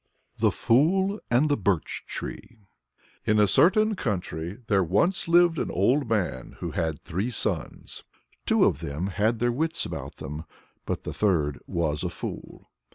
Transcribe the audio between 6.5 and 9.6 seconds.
who had three sons. Two of them had their